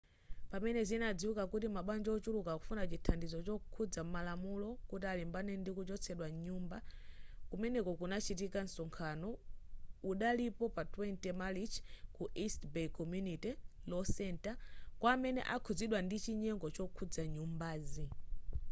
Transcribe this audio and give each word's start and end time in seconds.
pamene 0.51 0.79
zinadziwika 0.89 1.43
kuti 1.51 1.67
mabanja 1.77 2.09
wochuluka 2.13 2.49
akufuna 2.53 2.83
chithandizo 2.91 3.39
chokhudza 3.47 4.01
malamulo 4.13 4.69
kuti 4.89 5.05
alimbane 5.13 5.51
ndi 5.61 5.71
kuchotsedwa 5.77 6.27
mnyumba 6.33 6.77
kumene 7.49 7.77
kunachitika 7.99 8.59
msonkhano 8.67 9.29
udalipo 10.09 10.65
pa 10.75 10.83
20 10.93 11.37
marichi 11.41 11.79
ku 12.15 12.23
east 12.43 12.61
bay 12.73 12.87
community 12.99 13.51
law 13.91 14.03
center 14.19 14.53
kwa 14.99 15.09
amene 15.15 15.41
adakhuzidwa 15.51 15.99
ndi 16.05 16.17
chinyengo 16.23 16.67
chokhudza 16.75 17.23
nyumbazi 17.35 18.05